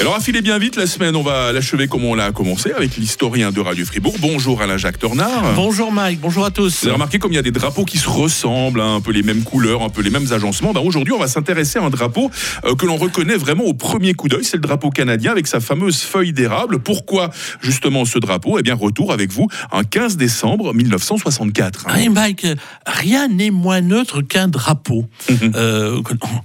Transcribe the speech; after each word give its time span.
Alors, 0.00 0.14
à 0.14 0.20
filer 0.20 0.42
bien 0.42 0.58
vite 0.58 0.76
la 0.76 0.86
semaine, 0.86 1.16
on 1.16 1.22
va 1.22 1.52
l'achever 1.52 1.88
comme 1.88 2.04
on 2.04 2.14
l'a 2.14 2.30
commencé 2.30 2.70
avec 2.70 2.96
l'historien 2.96 3.50
de 3.50 3.60
Radio 3.60 3.84
Fribourg. 3.84 4.14
Bonjour 4.20 4.62
Alain-Jacques 4.62 5.00
Tornard. 5.00 5.54
Bonjour 5.56 5.90
Mike, 5.90 6.20
bonjour 6.20 6.44
à 6.44 6.52
tous. 6.52 6.82
Vous 6.82 6.86
avez 6.86 6.92
remarqué 6.94 7.18
comme 7.18 7.32
il 7.32 7.34
y 7.34 7.38
a 7.38 7.42
des 7.42 7.50
drapeaux 7.50 7.84
qui 7.84 7.98
se 7.98 8.08
ressemblent, 8.08 8.80
hein, 8.80 8.94
un 8.96 9.00
peu 9.00 9.10
les 9.10 9.24
mêmes 9.24 9.42
couleurs, 9.42 9.82
un 9.82 9.88
peu 9.88 10.00
les 10.02 10.10
mêmes 10.10 10.32
agencements. 10.32 10.72
Ben, 10.72 10.82
Aujourd'hui, 10.82 11.12
on 11.12 11.18
va 11.18 11.26
s'intéresser 11.26 11.80
à 11.80 11.82
un 11.82 11.90
drapeau 11.90 12.30
euh, 12.64 12.76
que 12.76 12.86
l'on 12.86 12.96
reconnaît 12.96 13.36
vraiment 13.36 13.64
au 13.64 13.74
premier 13.74 14.14
coup 14.14 14.28
d'œil. 14.28 14.44
C'est 14.44 14.56
le 14.56 14.62
drapeau 14.62 14.90
canadien 14.90 15.32
avec 15.32 15.48
sa 15.48 15.58
fameuse 15.58 16.00
feuille 16.00 16.32
d'érable. 16.32 16.78
Pourquoi 16.78 17.30
justement 17.60 18.04
ce 18.04 18.20
drapeau? 18.20 18.56
Eh 18.56 18.62
bien, 18.62 18.76
retour 18.76 19.12
avec 19.12 19.32
vous 19.32 19.48
un 19.72 19.82
15 19.82 20.16
décembre 20.16 20.74
1964. 20.74 21.86
hein. 21.88 21.94
Oui, 21.96 22.08
Mike, 22.08 22.46
rien 22.86 23.26
n'est 23.26 23.50
moins 23.50 23.80
neutre 23.80 24.20
qu'un 24.22 24.46
drapeau. 24.46 25.06
Mhm. 25.28 25.52
Euh, 25.56 26.00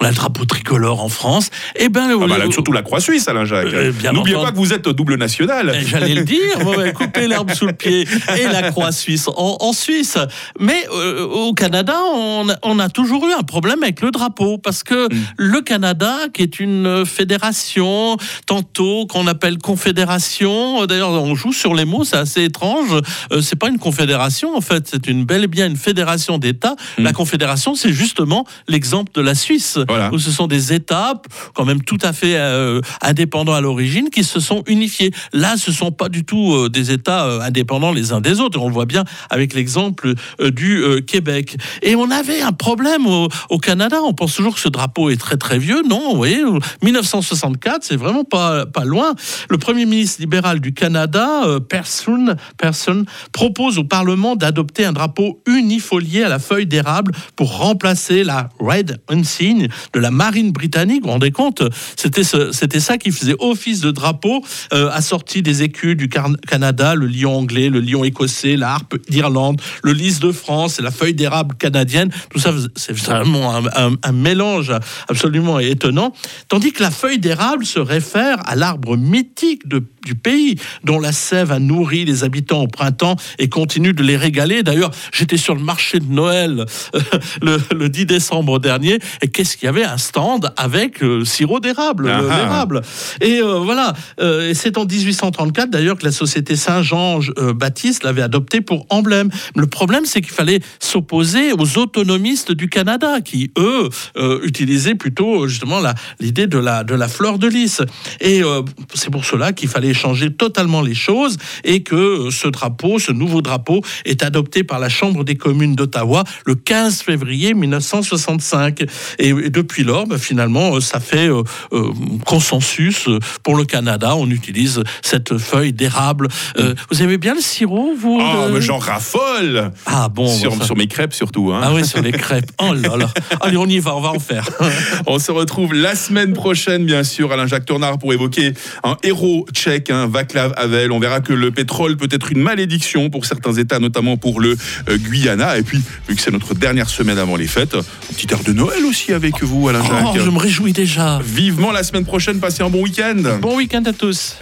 on 0.00 0.04
a 0.04 0.08
le 0.08 0.16
drapeau 0.16 0.44
tricolore 0.46 1.00
en 1.00 1.08
France. 1.08 1.50
Eh 1.76 1.88
ben, 1.88 2.08
Ah 2.28 2.38
là, 2.38 2.50
surtout 2.50 2.72
la 2.72 2.82
croix 2.82 2.98
suisse, 3.00 3.28
Alain-Jacques. 3.36 3.72
Euh, 3.72 3.92
bien 3.92 4.12
N'oubliez 4.12 4.36
pas 4.36 4.50
que 4.50 4.56
vous 4.56 4.72
êtes 4.72 4.88
double 4.88 5.16
national. 5.16 5.72
Eh, 5.74 5.84
J'allais 5.86 6.14
le 6.14 6.24
dire, 6.24 6.66
ouais, 6.66 6.92
couper 6.92 7.28
l'herbe 7.28 7.52
sous 7.52 7.66
le 7.66 7.72
pied 7.72 8.06
et 8.36 8.44
la 8.46 8.70
croix 8.70 8.92
suisse 8.92 9.28
en, 9.28 9.56
en 9.60 9.72
Suisse. 9.72 10.18
Mais 10.58 10.86
euh, 10.92 11.24
au 11.24 11.52
Canada, 11.52 11.94
on 12.14 12.48
a, 12.48 12.56
on 12.62 12.78
a 12.78 12.88
toujours 12.88 13.26
eu 13.28 13.32
un 13.32 13.42
problème 13.42 13.82
avec 13.82 14.00
le 14.00 14.10
drapeau 14.10 14.58
parce 14.58 14.82
que 14.82 14.96
Mm. 15.06 15.24
le 15.36 15.60
Canada, 15.60 16.16
qui 16.32 16.42
est 16.42 16.58
une 16.58 17.04
fédération, 17.06 18.16
tantôt 18.46 19.06
qu'on 19.06 19.26
appelle 19.26 19.58
confédération, 19.58 20.82
euh, 20.82 20.86
d'ailleurs 20.86 21.10
on 21.10 21.34
joue 21.34 21.52
sur 21.52 21.74
les 21.74 21.84
mots, 21.84 22.04
c'est 22.04 22.16
assez 22.16 22.44
étrange. 22.44 22.90
Euh, 23.32 23.40
c'est 23.40 23.56
pas 23.56 23.68
une 23.68 23.78
confédération 23.78 24.56
en 24.56 24.60
fait, 24.60 24.88
c'est 24.90 25.06
une 25.06 25.24
bel 25.24 25.44
et 25.44 25.46
bien 25.48 25.66
une 25.66 25.76
fédération 25.76 26.38
d'États. 26.38 26.76
Mm. 26.98 27.04
La 27.04 27.12
confédération, 27.12 27.74
c'est 27.74 27.92
justement 27.92 28.46
l'exemple 28.68 29.12
de 29.14 29.20
la 29.20 29.34
Suisse 29.34 29.78
Voilà. 29.88 30.10
où 30.12 30.18
ce 30.18 30.30
sont 30.30 30.46
des 30.46 30.72
États 30.72 31.20
quand 31.54 31.64
même 31.64 31.82
tout 31.82 31.98
à 32.02 32.12
fait 32.12 32.36
euh, 32.36 32.80
indépendants 33.26 33.54
à 33.54 33.60
l'origine 33.60 34.08
qui 34.08 34.22
se 34.22 34.38
sont 34.38 34.62
unifiés. 34.68 35.10
Là, 35.32 35.56
ce 35.56 35.72
sont 35.72 35.90
pas 35.90 36.08
du 36.08 36.24
tout 36.24 36.54
euh, 36.54 36.68
des 36.68 36.92
États 36.92 37.26
euh, 37.26 37.40
indépendants 37.40 37.90
les 37.90 38.12
uns 38.12 38.20
des 38.20 38.38
autres. 38.40 38.60
On 38.60 38.70
voit 38.70 38.86
bien 38.86 39.02
avec 39.30 39.52
l'exemple 39.52 40.14
euh, 40.40 40.50
du 40.52 40.84
Québec. 41.06 41.56
Et 41.82 41.96
on 41.96 42.08
avait 42.10 42.40
un 42.40 42.52
problème 42.52 43.06
au, 43.06 43.58
Canada. 43.58 43.98
On 44.04 44.12
pense 44.12 44.34
toujours 44.34 44.54
que 44.54 44.60
ce 44.60 44.68
drapeau 44.68 45.10
est 45.10 45.16
très 45.16 45.36
très 45.36 45.58
vieux. 45.58 45.82
Non, 45.88 46.10
vous 46.10 46.16
voyez, 46.16 46.40
1964, 46.82 47.82
c'est 47.82 47.96
vraiment 47.96 48.22
pas 48.22 48.64
pas 48.66 48.84
loin. 48.84 49.14
Le 49.48 49.58
premier 49.58 49.86
ministre 49.86 50.20
libéral 50.20 50.60
du 50.60 50.72
Canada, 50.72 51.42
Person, 51.68 52.36
Person, 52.58 53.04
propose 53.32 53.78
au 53.78 53.84
Parlement 53.84 54.36
d'adopter 54.36 54.84
un 54.84 54.92
drapeau 54.92 55.40
unifolié 55.46 56.22
à 56.22 56.28
la 56.28 56.38
feuille 56.38 56.66
d'érable 56.66 57.12
pour 57.34 57.58
remplacer 57.58 58.22
la 58.22 58.50
Red 58.60 59.00
Insigne 59.08 59.68
de 59.92 60.00
la 60.00 60.10
marine 60.10 60.52
britannique. 60.52 61.02
Vous 61.02 61.08
vous 61.08 61.12
rendez 61.14 61.32
compte? 61.32 61.62
C'était 61.96 62.80
ça 62.80 62.98
qui 62.98 63.10
faisait 63.16 63.34
office 63.38 63.80
de 63.80 63.90
drapeau, 63.90 64.44
euh, 64.72 64.88
assorti 64.92 65.42
des 65.42 65.62
écus 65.62 65.96
du 65.96 66.08
Canada, 66.08 66.94
le 66.94 67.06
lion 67.06 67.36
anglais, 67.36 67.68
le 67.68 67.80
lion 67.80 68.04
écossais, 68.04 68.56
la 68.56 68.74
harpe 68.74 68.96
d'Irlande, 69.08 69.60
le 69.82 69.92
lys 69.92 70.20
de 70.20 70.32
France 70.32 70.78
et 70.78 70.82
la 70.82 70.90
feuille 70.90 71.14
d'érable 71.14 71.54
canadienne. 71.56 72.10
Tout 72.30 72.38
ça, 72.38 72.52
c'est 72.76 72.96
vraiment 72.96 73.54
un, 73.56 73.66
un- 73.74 73.96
un 74.02 74.12
mélange 74.12 74.72
absolument 75.08 75.58
étonnant. 75.58 76.12
Tandis 76.48 76.72
que 76.72 76.82
la 76.82 76.90
feuille 76.90 77.18
d'érable 77.18 77.64
se 77.66 77.78
réfère 77.80 78.38
à 78.48 78.54
l'arbre 78.56 78.96
mythique 78.96 79.66
de- 79.68 79.84
du 80.04 80.14
pays, 80.14 80.56
dont 80.84 81.00
la 81.00 81.10
sève 81.12 81.50
a 81.50 81.58
nourri 81.58 82.04
les 82.04 82.22
habitants 82.22 82.62
au 82.62 82.68
printemps 82.68 83.16
et 83.40 83.48
continue 83.48 83.92
de 83.92 84.02
les 84.04 84.16
régaler. 84.16 84.62
D'ailleurs, 84.62 84.90
j'étais 85.12 85.36
sur 85.36 85.54
le 85.56 85.60
marché 85.62 85.98
de 85.98 86.06
Noël 86.12 86.64
euh, 86.94 87.00
le, 87.42 87.58
le 87.74 87.88
10 87.88 88.06
décembre 88.06 88.60
dernier, 88.60 88.98
et 89.22 89.28
qu'est-ce 89.28 89.56
qu'il 89.56 89.66
y 89.66 89.68
avait? 89.68 89.84
Un 89.84 89.98
stand 89.98 90.52
avec 90.56 91.02
euh, 91.02 91.18
le 91.18 91.24
sirop 91.24 91.58
d'érable, 91.60 92.04
le- 92.06 92.10
Ah 92.12 92.20
ah. 92.30 92.36
l'érable. 92.36 92.82
Et 93.20 93.40
euh, 93.40 93.58
voilà, 93.58 93.94
Euh, 94.20 94.52
c'est 94.54 94.78
en 94.78 94.84
1834 94.84 95.70
d'ailleurs 95.70 95.98
que 95.98 96.04
la 96.04 96.12
société 96.12 96.56
Saint-Jean-Baptiste 96.56 98.04
l'avait 98.04 98.22
adopté 98.22 98.60
pour 98.60 98.86
emblème. 98.90 99.30
Le 99.54 99.66
problème, 99.66 100.04
c'est 100.04 100.20
qu'il 100.20 100.32
fallait 100.32 100.60
s'opposer 100.78 101.52
aux 101.52 101.78
autonomistes 101.78 102.52
du 102.52 102.68
Canada, 102.68 103.20
qui 103.20 103.50
eux 103.58 103.88
euh, 104.16 104.40
utilisaient 104.42 104.94
plutôt 104.94 105.46
justement 105.48 105.80
l'idée 106.20 106.46
de 106.46 106.58
la, 106.58 107.08
fleur 107.08 107.38
de 107.38 107.46
lys. 107.46 107.82
Et 108.20 108.42
euh, 108.42 108.62
c'est 108.94 109.10
pour 109.10 109.24
cela 109.24 109.52
qu'il 109.52 109.68
fallait 109.68 109.94
changer 109.94 110.32
totalement 110.32 110.82
les 110.82 110.94
choses 110.94 111.36
et 111.64 111.82
que 111.82 111.94
euh, 111.94 112.30
ce 112.30 112.48
drapeau, 112.48 112.98
ce 112.98 113.12
nouveau 113.12 113.42
drapeau, 113.42 113.82
est 114.04 114.22
adopté 114.22 114.64
par 114.64 114.78
la 114.78 114.88
Chambre 114.88 115.24
des 115.24 115.36
communes 115.36 115.74
d'Ottawa 115.74 116.24
le 116.46 116.54
15 116.54 117.02
février 117.02 117.54
1965. 117.54 118.84
Et, 119.18 119.32
depuis 119.50 119.84
lors, 119.84 120.06
ben, 120.06 120.18
finalement, 120.18 120.76
euh, 120.76 120.80
ça 120.80 121.00
fait 121.00 121.28
euh, 121.28 121.42
euh, 121.72 121.92
consensus 122.24 122.95
euh, 123.08 123.18
pour 123.42 123.56
le 123.56 123.64
Canada. 123.64 124.16
On 124.16 124.28
utilise 124.30 124.82
cette 125.02 125.38
feuille 125.38 125.72
d'érable. 125.72 126.28
Euh, 126.58 126.74
vous 126.90 127.02
aimez 127.02 127.18
bien 127.18 127.34
le 127.34 127.40
sirop, 127.40 127.94
vous 127.98 128.18
Oh, 128.20 128.48
mais 128.52 128.60
j'en 128.60 128.78
raffole 128.78 129.70
Ah 129.86 130.08
bon, 130.08 130.28
sur, 130.28 130.62
sur 130.64 130.76
mes 130.76 130.86
crêpes 130.86 131.14
surtout. 131.14 131.52
hein. 131.52 131.60
Ah 131.62 131.72
oui, 131.74 131.84
sur 131.86 132.00
les 132.02 132.12
crêpes. 132.12 132.50
Oh 132.60 132.72
là 132.74 132.96
là. 132.96 133.08
Allez, 133.40 133.56
on 133.56 133.66
y 133.66 133.78
va, 133.78 133.94
on 133.96 134.00
va 134.00 134.10
en 134.10 134.18
faire. 134.18 134.48
On 135.06 135.18
se 135.18 135.30
retrouve 135.32 135.72
la 135.74 135.94
semaine 135.94 136.32
prochaine, 136.32 136.84
bien 136.84 137.04
sûr, 137.04 137.32
Alain-Jacques 137.32 137.66
Tornard, 137.66 137.98
pour 137.98 138.12
évoquer 138.12 138.52
un 138.84 138.96
héros 139.02 139.46
tchèque, 139.52 139.90
un 139.90 140.06
Václav 140.06 140.52
Havel. 140.56 140.90
On 140.92 140.98
verra 140.98 141.20
que 141.20 141.32
le 141.32 141.50
pétrole 141.50 141.96
peut 141.96 142.08
être 142.10 142.32
une 142.32 142.40
malédiction 142.42 143.10
pour 143.10 143.24
certains 143.26 143.52
États, 143.54 143.78
notamment 143.78 144.16
pour 144.16 144.40
le 144.40 144.56
euh, 144.88 144.96
Guyana. 144.98 145.58
Et 145.58 145.62
puis, 145.62 145.80
vu 146.08 146.14
que 146.16 146.20
c'est 146.22 146.30
notre 146.32 146.54
dernière 146.54 146.88
semaine 146.88 147.18
avant 147.18 147.36
les 147.36 147.46
fêtes, 147.46 147.74
un 147.74 147.82
petit 148.14 148.26
air 148.32 148.42
de 148.42 148.52
Noël 148.52 148.84
aussi 148.84 149.12
avec 149.12 149.42
vous, 149.42 149.64
Oh, 149.64 149.68
Alain-Jacques. 149.68 150.22
je 150.24 150.30
me 150.30 150.38
réjouis 150.38 150.72
déjà. 150.72 151.20
Vivement 151.24 151.72
la 151.72 151.82
semaine 151.82 152.04
prochaine, 152.04 152.38
passez 152.40 152.62
un 152.62 152.68
bon 152.76 152.82
week-end. 152.82 153.38
Bon 153.40 153.56
week-end 153.56 153.82
à 153.86 153.92
tous. 153.92 154.34